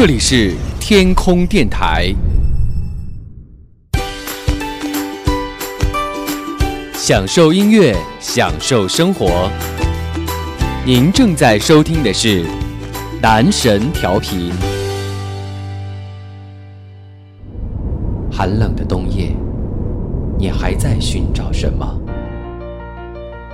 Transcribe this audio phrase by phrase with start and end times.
[0.00, 2.10] 这里是天空电台，
[6.94, 9.50] 享受音乐，享受生活。
[10.86, 12.46] 您正在收听的是
[13.20, 14.50] 男神调频。
[18.32, 19.36] 寒冷的冬夜，
[20.38, 21.86] 你还在寻找什么？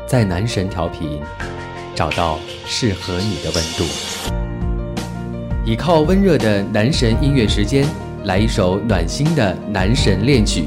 [0.06, 1.20] 在男神调频，
[1.92, 3.84] 找到适合你的温度。
[5.66, 7.84] 倚靠温热的男神音乐时间，
[8.22, 10.64] 来一首暖心的男神恋曲，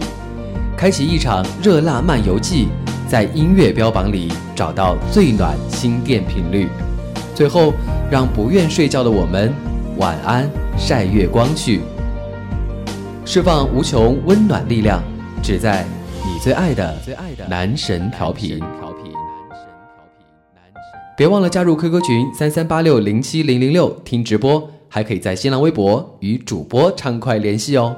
[0.75, 2.67] 开启一场热辣漫游记，
[3.07, 6.67] 在音乐标榜里找到最暖心电频率。
[7.33, 7.71] 最后，
[8.11, 9.53] 让不愿睡觉的我们
[9.95, 11.79] 晚安，晒月光去，
[13.23, 15.01] 释放无穷温暖力量，
[15.41, 15.85] 只在
[16.25, 18.59] 你最爱的最爱的男神调频。
[21.15, 24.69] 别忘了加入 QQ 群三三八六零七零零六听直播。
[24.89, 27.95] 还可以在新浪微博与主播畅快联系哦。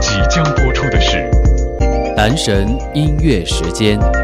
[0.00, 1.30] 即将播出的是
[2.16, 4.21] 男神音乐时间。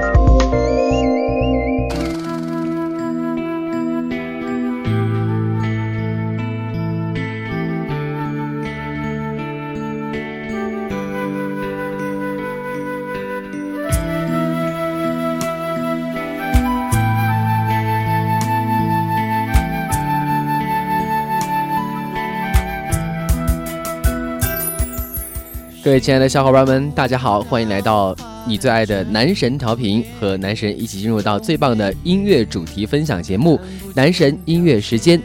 [25.89, 28.15] 各位亲爱的小伙伴们，大家好，欢迎来到
[28.47, 33.59] 你最爱的男神调频，和男神一起进入到最棒的音乐主题分享节目——
[33.97, 35.19] 男神音乐时间。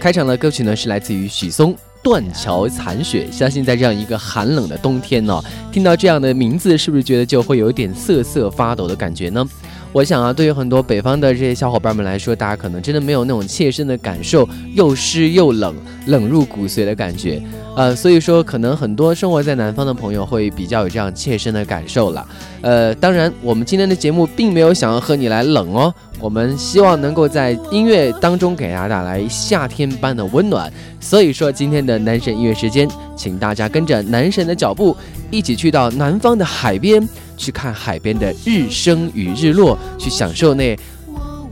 [0.00, 1.72] 开场的歌曲呢是来自于许嵩
[2.02, 9.48] 《断桥残雪》，相信在这样一个寒冷的冬天呢，听到这样的名字，是不是觉得就会有点瑟瑟发抖的感觉呢？
[9.92, 15.74] 我想啊，对于很多北方的这些小伙伴们来说，大家可能真的没有那种切身的感受，又湿又冷，
[16.06, 17.42] 冷入骨髓的感觉。
[17.76, 22.26] 呃，所以说，可能很多生活在南方的朋友会比较有这样切身的感受了。
[22.60, 30.70] 呃，当然，我们今天的节目并没有想要和你来冷哦，我们希望能够在音乐当中给大家带来夏天般的温暖。
[31.00, 34.96] 所以说，今天的男神音乐时间，请大家跟着男神的脚步，
[35.30, 37.06] 一起去到南方的海边。
[37.40, 40.78] 去看海边的日升与日落，去享受那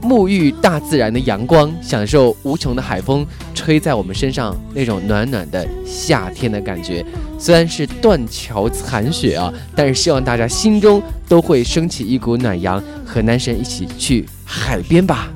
[0.03, 3.25] 沐浴大自然的阳光，享受无穷的海风
[3.55, 7.03] 吹在我们身上那种暖暖的夏天的感觉。
[7.39, 15.29] 虽然是断桥残雪啊，但是希望大家心中都会升起一股暖阳，和男神一起去海边吧。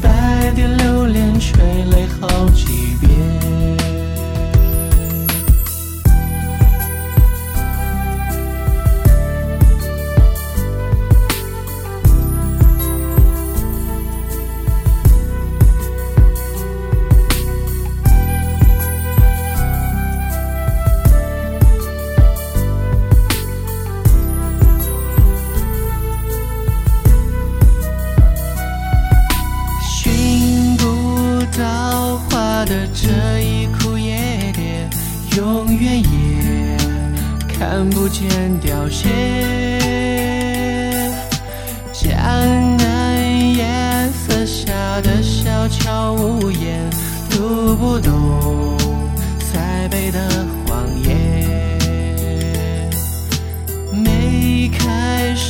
[0.00, 1.62] 白蝶流连垂
[1.92, 2.07] 泪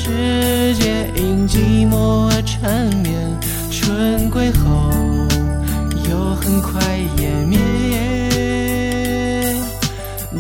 [0.08, 3.14] 世界因寂寞而缠绵，
[3.70, 4.90] 春归后
[6.08, 6.80] 又很快
[7.18, 7.58] 湮灭，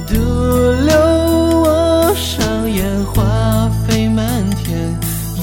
[0.06, 0.14] 独
[0.86, 0.96] 留
[1.60, 4.98] 我上演花飞满天，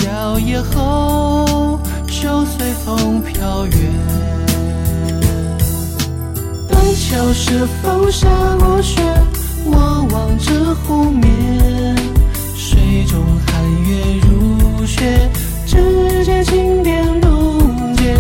[0.08, 3.76] 摇曳后就随风飘远。
[6.68, 8.28] 断桥是否下
[8.58, 9.00] 过雪？
[9.66, 11.75] 我望着湖面。
[13.06, 15.30] 中寒月如雪，
[15.66, 18.16] 指尖轻点融解，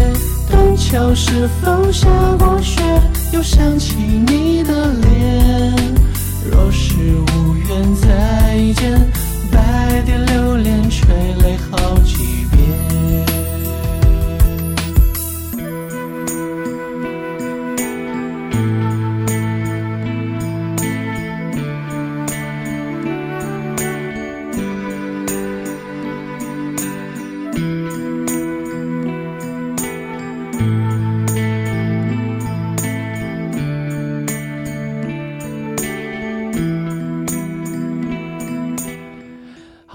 [0.49, 2.81] 断桥是否下过雪，
[3.33, 5.95] 又想起你的脸，
[6.51, 9.11] 若是无缘再见，
[9.51, 11.07] 白蝶流连，垂
[11.41, 12.44] 泪好几。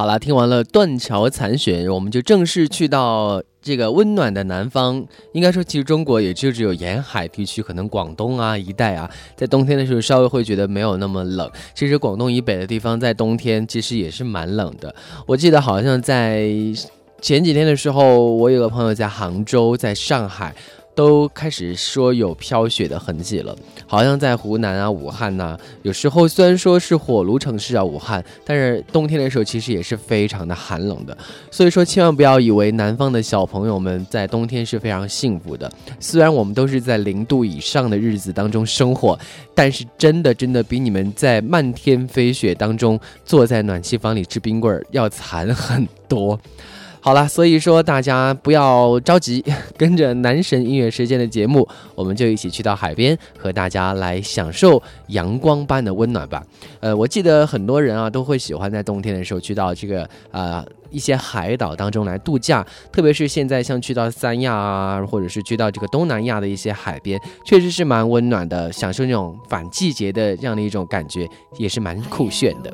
[0.01, 5.07] 好了，听完了断桥残雪，我们就正式去到这个温暖的南方。
[5.35, 11.51] 应该说，其实中国也就只有沿海地区，可能广东啊一带啊，在冬天的时候稍微会觉得没有那么冷。
[11.75, 14.95] 其实广东以北的地方，在冬天其实也是蛮冷的。
[15.27, 16.49] 我记得好像在
[17.21, 20.55] 前几天的时候，我有个朋友在杭州，在上海。
[21.01, 23.57] 都开始说有飘雪的痕迹了，
[23.87, 31.17] 好像在湖南啊、武汉呐，有时候虽然说是火炉城市啊，武汉，但是冬天的时候其实也是非常的寒冷的。
[31.51, 35.73] 所以说，千万不要以为南方的小朋友们在冬天是非常幸福的。
[35.99, 39.19] 虽然我们都是在零度以上的日子当中生活，
[39.55, 46.39] 但是真的真的比你们在漫天飞雪当中坐在暖气房里吃冰棍儿要惨很多。
[47.03, 49.43] 好了，所以说大家不要着急，
[49.79, 56.43] 跟着男神音乐时间的节目，我们就一起去到海边，和大家来享受阳光般的温暖吧。
[56.81, 71.27] 呃，我记得很多人啊都会喜欢在冬天的时候去到这个啊一些海岛当中来度假，特别是现在像去到三亚啊，或者是去到这个东南亚的一些海边，确实是蛮温暖的，享受那种反季节的这样的一种感觉，
[71.57, 72.71] 也是蛮酷炫的。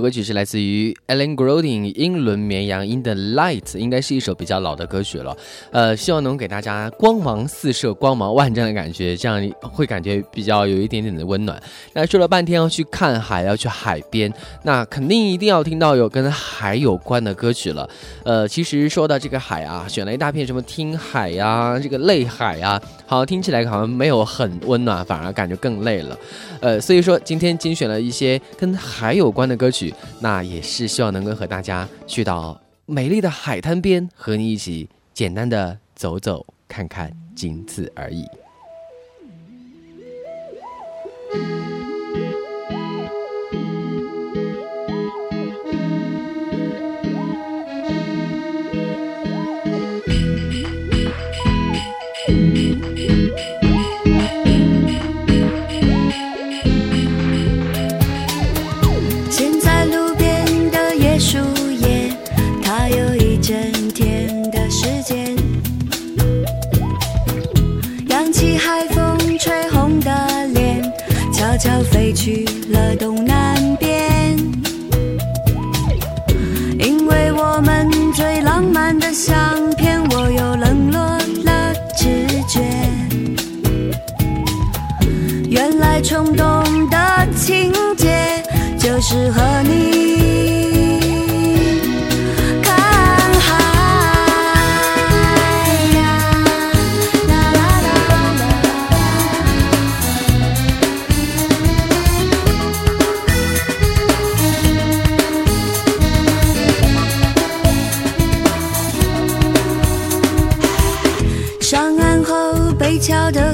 [0.00, 5.36] 歌曲是来自于 Ellen Groding 英伦绵羊 In the Light，应该是一首比较老的歌曲了。
[5.70, 11.60] 呃，希望能给大家光芒四射、光芒万丈的感觉，这样会感觉比较有一点点的温暖。
[11.92, 17.88] 那说了半天要去看海，要去海边，那肯定一定要听到有跟海有关的歌曲了。
[18.24, 26.18] 呃，其实说到这个海啊，选了一大片什么听海呀，这个泪海呀，好像听起来好像没有很温暖，反而感觉更累了。
[26.60, 29.87] 呃，所以说今天精选了一些跟海有关的歌曲，
[30.20, 38.24] 那也是希望能够和大家去到美丽的海滩边，和你一起简单的走走看看，仅此而已。
[72.98, 74.36] 东南边，
[76.80, 79.34] 因为我们最浪漫的相
[79.76, 81.00] 片，我又冷落
[81.44, 82.60] 了直觉。
[85.48, 86.44] 原来冲动
[86.90, 88.42] 的情节，
[88.78, 90.57] 就是和你。
[113.08, 113.47] 跳的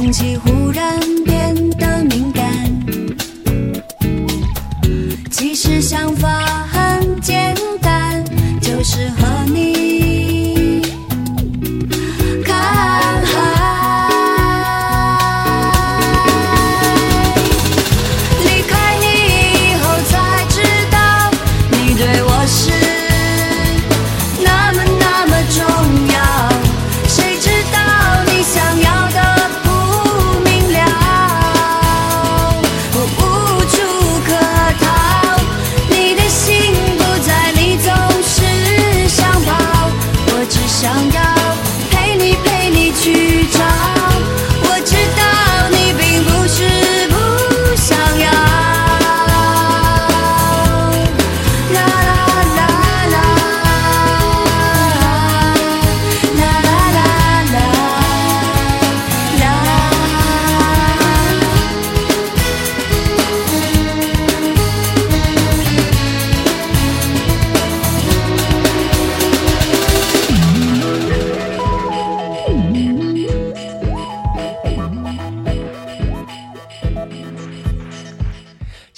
[0.00, 2.42] 空气忽然变得敏感。
[5.30, 6.39] 其实想法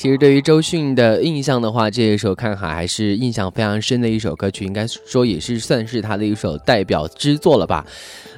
[0.02, 7.86] 其实对于周迅的印象的话，这一首《看海》还是印象非常深的一首歌曲，应该说也是算是他的一首代表之作了吧。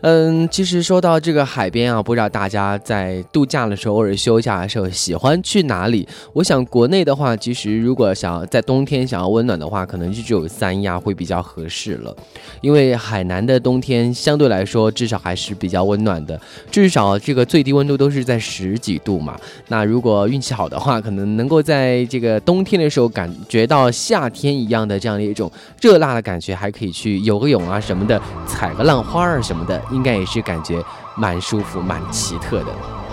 [0.07, 6.07] 嗯，其实说到这个海边啊，不知道大家在度假的时候或者休假的时候喜欢去哪里？
[6.35, 12.15] 我想国内的话，其实如果想要在冬天想要温暖的话，可能就只有三亚会比较合适了。
[12.61, 16.39] 因为海南的冬天相对来说至少还是比较温暖的，
[16.71, 19.41] 至少这个最低温度都是在十几度嘛。
[19.69, 29.81] 那如果运气好的话，可能能够在这个冬天的时候感觉到夏天一样的这样的一种热辣的感觉，还可以去游个泳啊什么的，采个浪花儿什么的。
[29.95, 30.85] 应该也是感觉
[31.15, 33.04] 蛮舒服、蛮奇特的。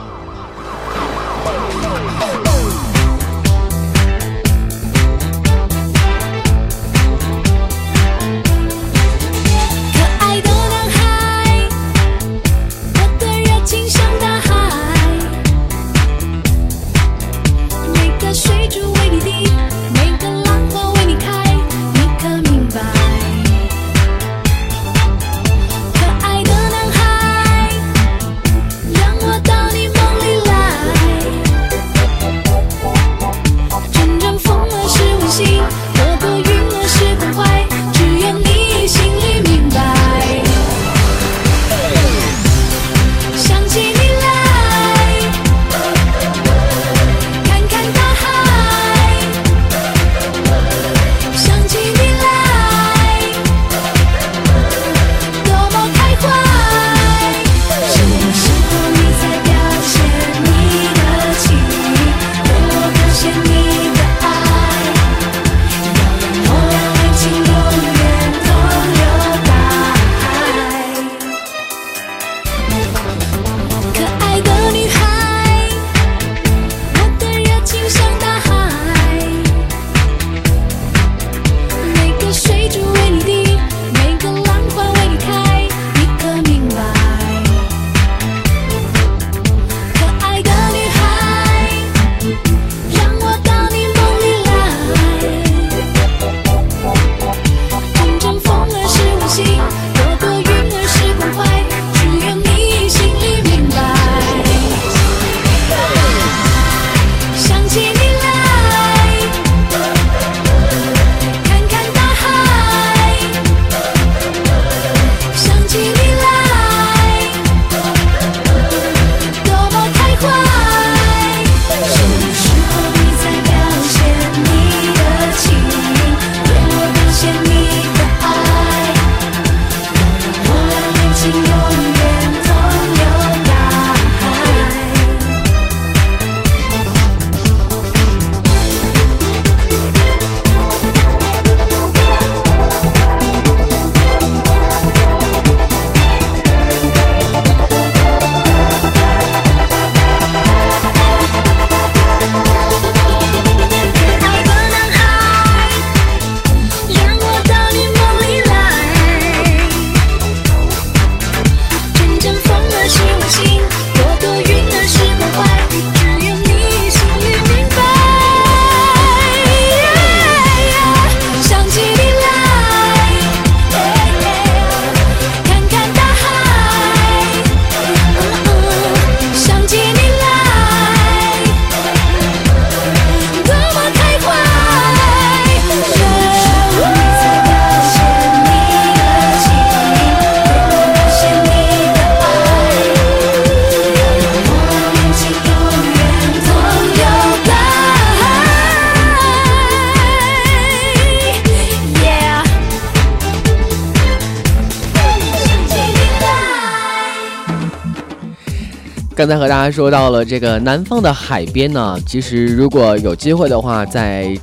[209.21, 214.35] 刚才和大家说到了这个南方的海边呢，其实如果有机会的话，在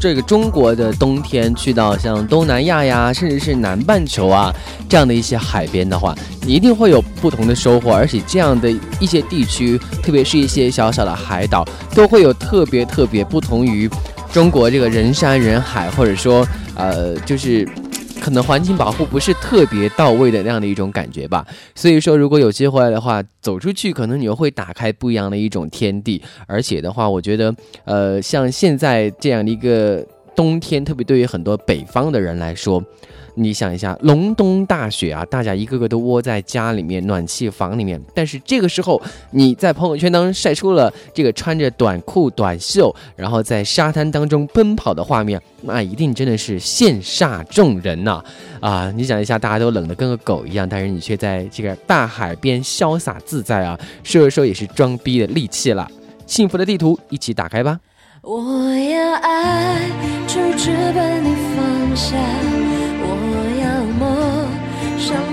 [0.00, 4.50] 这个中国的冬天去到像东南亚呀，甚至是南半球啊
[4.88, 7.92] 这样的一些海边的话，你一定会有不同的收获。
[7.92, 11.62] 而且这样的一些地区，特别是一些小小的海岛，
[11.94, 13.86] 都会有特别特别不同于
[14.32, 17.68] 中国这个人山人海，或者说呃，就是。
[18.26, 32.82] 可能环境保护不是特别到位的那样的一种感觉吧，所以说如果有机会的话，走出去可能你又会打开不一样的一种天地，而且的话，我觉得，呃，像现在这样的一个冬天，特别对于很多北方的人来说。
[33.38, 48.22] 你想一下，隆冬大雪啊，大家一个个都窝在家里面暖气房里面，但是这个时候你在朋友圈当中晒出了这个穿着短裤短袖，然后在沙滩当中奔跑的画面，那一定真的是羡煞众人呐！
[48.60, 55.86] 啊，你想一下，大家都冷得跟个狗一样，但是你却在这个大海边潇洒自在啊，说说也是装逼的利器了。
[56.26, 57.78] 幸福的地图一起打开吧。
[58.22, 58.42] 我
[58.74, 59.82] 要爱，
[60.26, 62.18] 就直奔你方向；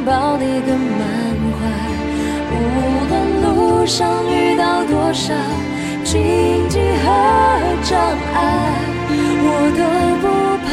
[0.05, 0.99] 抱你更满
[1.53, 1.61] 怀。
[2.51, 2.55] 无
[3.09, 3.11] 论
[3.41, 5.33] 路上遇到多少
[6.03, 7.05] 荆棘和
[7.83, 7.91] 障
[8.33, 8.37] 碍，
[9.45, 9.81] 我都
[10.21, 10.25] 不
[10.67, 10.71] 怕。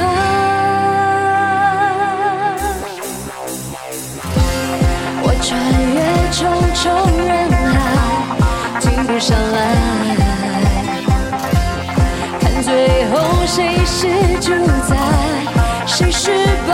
[5.22, 5.48] 我穿
[5.94, 5.98] 越
[6.32, 6.38] 重
[6.74, 6.82] 重
[7.24, 7.30] 人
[7.70, 7.72] 海，
[8.80, 9.56] 停不下来。
[12.40, 12.68] 看最
[13.10, 13.12] 后
[13.46, 13.98] 谁是
[14.40, 14.50] 主
[14.88, 14.90] 宰，
[15.86, 16.30] 谁失
[16.68, 16.70] 败？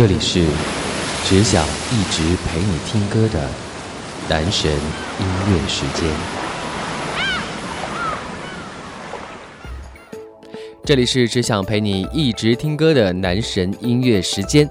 [0.00, 0.46] 这里是
[1.26, 3.38] 只想一直陪你听歌的
[4.30, 6.08] 男神音乐时间。
[10.82, 14.66] 这里是只想陪你一直听歌的男神音乐时间。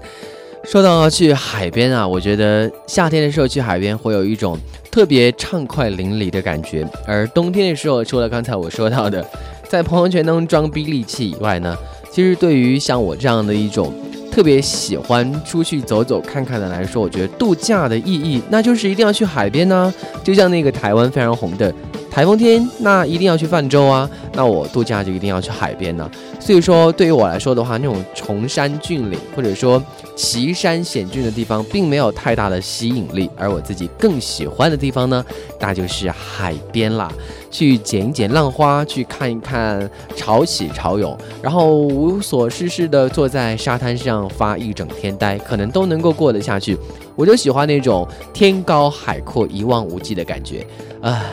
[0.64, 4.58] 说到去海边啊，我觉得夏天的时候去海边会有一种
[4.90, 9.24] 特别畅快淋漓的感觉，而冬天的时候，除了刚才我说到的
[9.68, 11.76] 在朋友圈当中装逼利器以外呢，
[12.10, 13.94] 其实对于像我这样的一种
[14.30, 21.74] 特别喜欢出去走走看看的来说，我觉得度假的意义，那就是一定要去海边呢、就像那个台湾非常红的
[22.10, 24.08] 台风天，那一定要去泛舟啊。
[24.34, 29.82] 那我度假就一定要去海边呢、所以说，对于我来说的话，那种崇山峻岭或者说
[30.16, 35.24] 奇山险峻的地方并没有太大的吸引力，而我自己更喜欢的地方呢，
[35.58, 37.10] 那就是海边啦。
[37.50, 46.78] 去捡一捡浪花，去看一看潮起潮涌，然后无所事事的坐在沙滩上发一整天呆，可能都能够过得下去。
[47.16, 50.64] 我就喜欢那种天高海阔、一望无际的感觉，
[51.02, 51.32] 唉。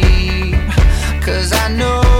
[1.31, 2.10] Cause I know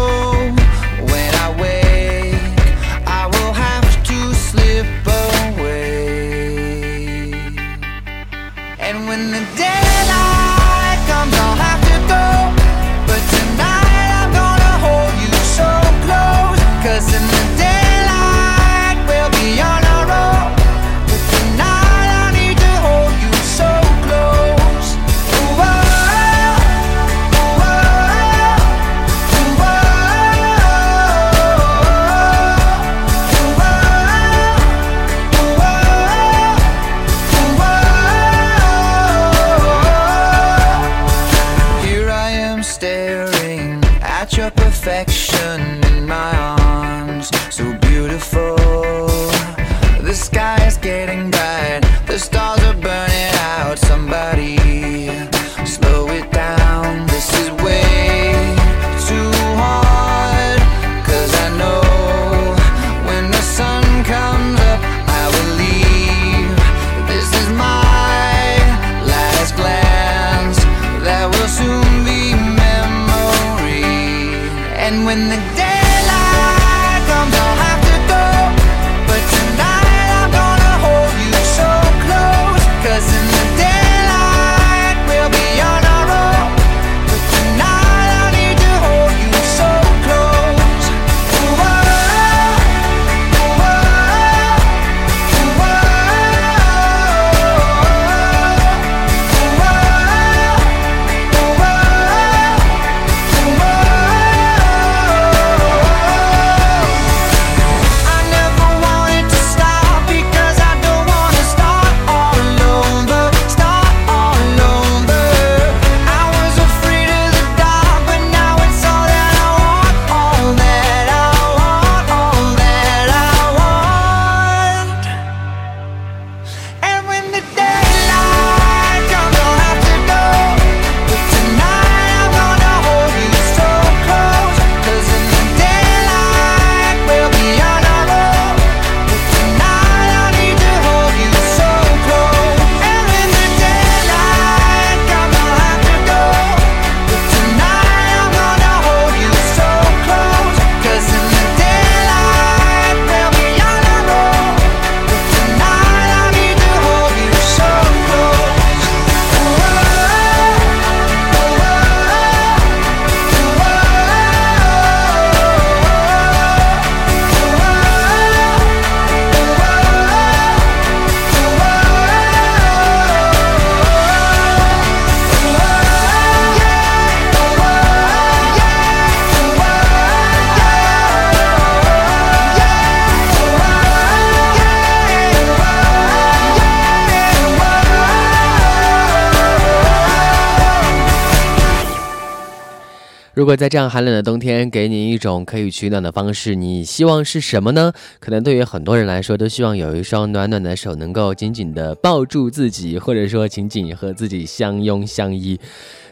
[193.41, 197.91] 如果在这样寒冷的冬天，给你一种可以取暖的方式，你希望是什么呢？
[198.19, 205.59] 可能对于很多人来说，都希望有一双暖暖的手，能够紧紧的抱住自己，或者说紧紧和自己相拥相依。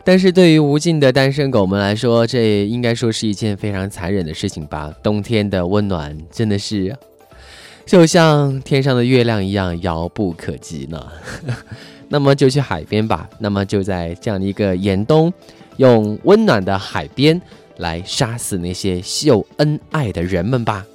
[0.03, 4.91] 但是对于无尽的单身狗们来说，这应该说是一件非常残忍的事情吧。
[5.03, 6.97] 冬天的温暖真的是，
[7.85, 11.07] 就像天上的月亮一样遥不可及呢。
[12.11, 13.29] 那么就去海边吧。
[13.37, 15.31] 那么就在这样的一个严冬，
[15.79, 17.41] 用温暖的海边
[17.77, 20.85] 来杀死那些秀恩爱的人们吧。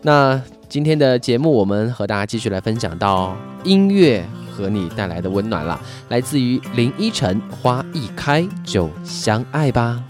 [0.00, 10.02] 那今天的节目，我们和大家继续来分享到音乐和你带来的温暖了，来自于林依晨，《花一开就相爱吧》。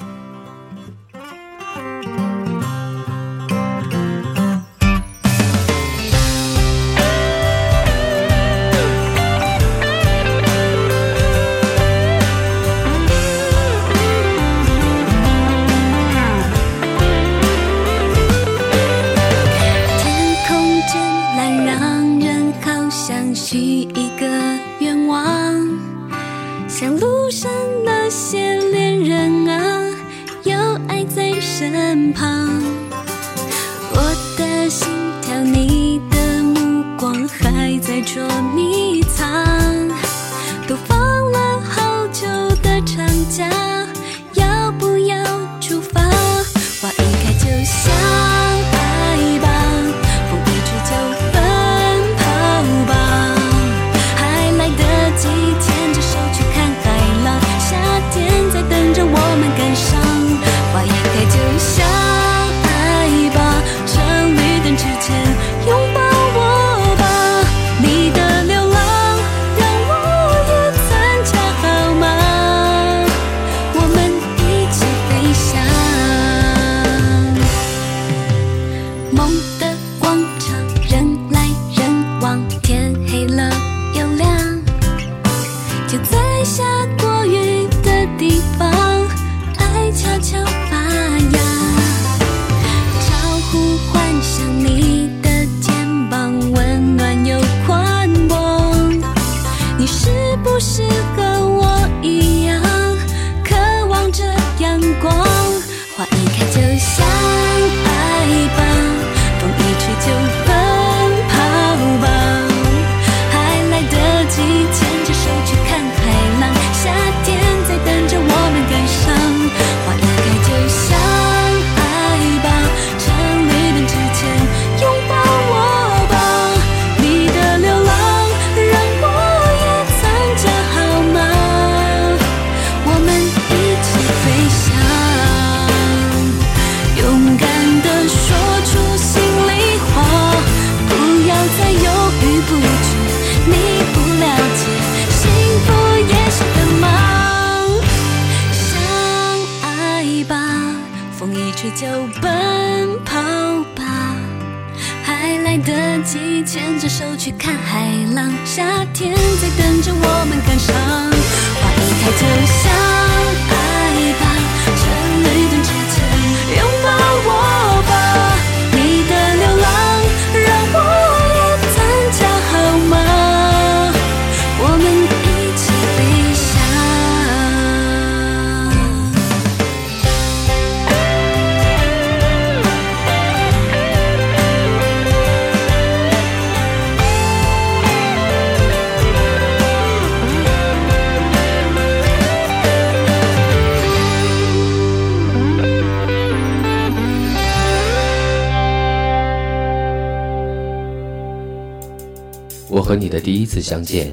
[202.91, 204.13] 和你的第一次相见，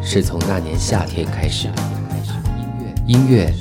[0.00, 1.68] 是从那年夏天开始。
[3.06, 3.52] 音乐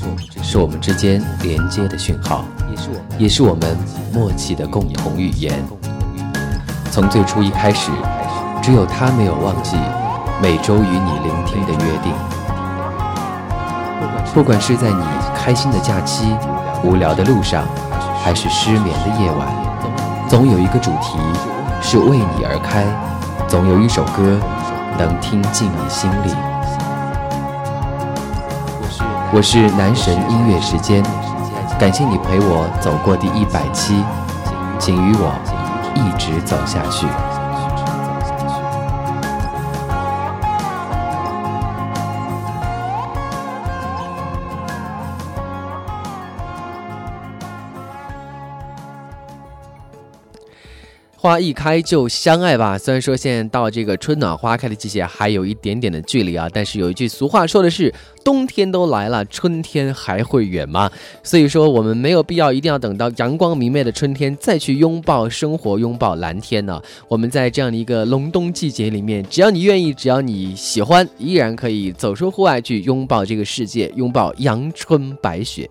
[0.41, 2.45] 是我们之间连接的讯号，
[3.19, 3.77] 也是我们
[4.13, 5.61] 默契的共同语言。
[6.89, 7.91] 从最初一开始，
[8.63, 9.75] 只有他没有忘记
[10.41, 12.13] 每周与你聆听的约定。
[14.33, 15.03] 不管是在你
[15.35, 16.23] 开心的假期、
[16.85, 17.65] 无聊的路上，
[18.23, 19.45] 还是失眠的夜晚，
[20.29, 21.19] 总有一个主题
[21.81, 22.85] 是为你而开，
[23.47, 24.37] 总有一首歌
[24.99, 26.35] 能听进你心里。
[29.31, 31.01] 我是男神音乐时间，
[31.79, 34.03] 感谢你陪我走过第一百期，
[34.77, 35.31] 请与我
[35.95, 37.07] 一直走下去。
[51.19, 52.77] 花一开就相爱吧。
[52.77, 57.91] 虽然说现在到这个春暖花开的季节还有一点点的距离啊，但是有一句俗话说的是
[58.23, 60.91] “冬天都来了，春天还会远吗？”
[61.23, 66.79] 所以说我们没有必要一定要等到阳光明媚的春天再去拥抱生活、拥抱蓝天呢。
[67.07, 75.67] 我们在这样的一个隆冬季节里面，只要你愿意，只要你喜欢，依然可以走出户外去拥抱这个世界，拥抱阳春白雪。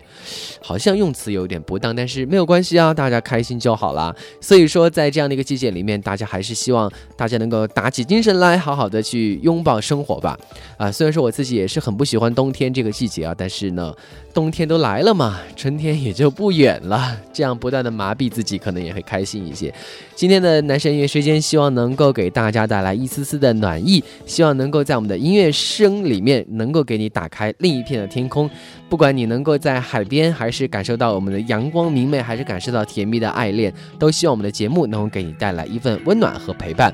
[0.61, 4.13] 好像用词有点不当，但是没有关系啊，大家开心就好啦。
[4.41, 10.37] 所以说，在这样的个季节里面，大家还是希望大家能够打起精神来，好好的去拥抱生活吧。
[10.75, 13.93] 啊，虽然说我自己也是很不喜欢冬天这个季节啊，但是呢，
[14.33, 17.15] 冬天都来了嘛，春天也就不远了。
[17.31, 19.73] 这样不断的麻痹自己，可能也会开心一些。
[20.15, 28.49] 今天的男神音乐时间，希望能够给大家带来一丝丝的暖意，希望能够在我们的音乐声里面，能够给你打开另一片的天空。
[28.89, 36.93] 不管你能够在海边，还是感受到我们的阳光明媚，还是感受到甜蜜的爱恋，都希望我们的节目能够给你带来一份温暖和陪伴。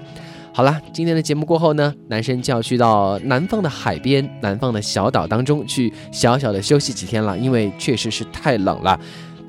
[0.55, 8.99] 好啦，今天的节目过后呢，男生就要去到南方的海边、南方的小岛当中去小小的休息几天了，因为确实是太冷了。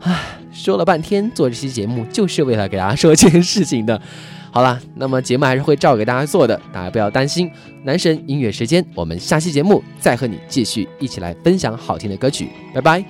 [0.00, 0.18] 唉，
[0.52, 4.00] 说了半天，做这期节目就是为了给大家说这件事情的。
[4.50, 7.50] 好了，那么节目还是会照给大家做的，大家不要担心。
[7.82, 13.04] 男神音乐时间，我们下期节目再和你继续一起来分享好听的歌曲，拜拜。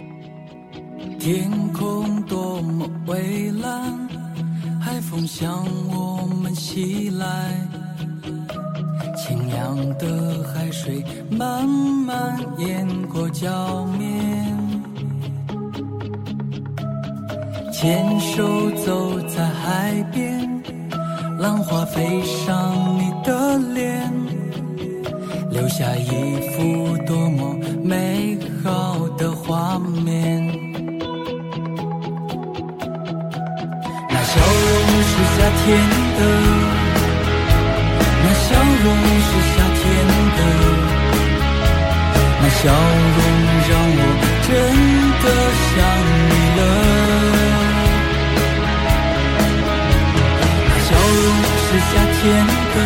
[1.18, 4.04] 天空多么蔚蓝，
[5.15, 7.55] 风向我们袭来，
[9.17, 14.45] 清凉的海水慢慢淹过脚面，
[17.73, 20.51] 牵手走在海边，
[21.39, 24.12] 浪花飞上你的脸，
[25.49, 30.74] 留下一幅多么美好的画面。
[34.35, 34.66] 笑容
[35.11, 35.64] 是夏天
[36.18, 36.20] 的，
[38.22, 38.47] 那笑
[38.82, 38.87] 容
[39.26, 39.82] 是夏天
[40.37, 40.41] 的，
[42.41, 42.62] 那笑
[43.16, 43.18] 容
[43.68, 44.01] 让我
[44.47, 44.51] 真
[45.22, 45.24] 的
[45.70, 45.72] 想
[46.28, 46.61] 你了。
[50.66, 51.26] 那笑容
[51.62, 52.22] 是夏天
[52.74, 52.76] 的，